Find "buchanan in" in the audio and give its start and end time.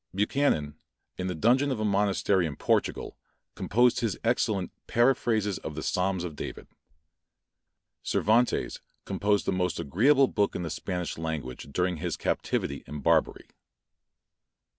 0.15-1.27